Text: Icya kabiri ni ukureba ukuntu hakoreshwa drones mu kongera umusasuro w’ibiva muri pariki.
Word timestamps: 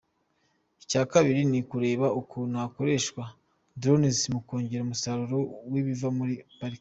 Icya 0.83 1.01
kabiri 1.11 1.41
ni 1.51 1.59
ukureba 1.63 2.07
ukuntu 2.21 2.55
hakoreshwa 2.63 3.23
drones 3.81 4.19
mu 4.33 4.39
kongera 4.47 4.83
umusasuro 4.85 5.37
w’ibiva 5.71 6.09
muri 6.17 6.33
pariki. 6.57 6.69